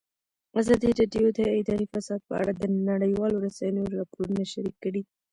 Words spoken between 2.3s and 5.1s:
اړه د نړیوالو رسنیو راپورونه شریک کړي.